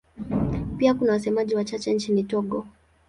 [0.77, 2.67] Pia kuna wasemaji wachache nchini Togo.